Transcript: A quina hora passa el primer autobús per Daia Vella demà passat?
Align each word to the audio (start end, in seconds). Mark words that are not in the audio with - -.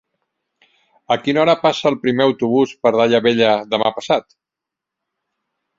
A 1.15 1.17
quina 1.25 1.43
hora 1.43 1.55
passa 1.67 1.87
el 1.91 1.99
primer 2.07 2.27
autobús 2.27 2.75
per 2.87 2.95
Daia 2.97 3.23
Vella 3.27 3.55
demà 3.77 3.95
passat? 4.01 4.31